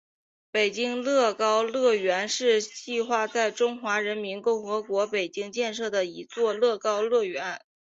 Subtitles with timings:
[0.49, 7.61] 北京乐高乐园是计划在中华人民共和国北京建设的一座乐高乐园。